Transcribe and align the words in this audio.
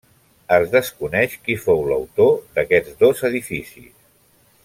Es 0.55 0.63
desconeix 0.75 1.35
qui 1.49 1.57
fou 1.65 1.83
l'autor 1.91 2.33
d'aquests 2.57 2.99
dos 3.05 3.23
edificis. 3.33 3.95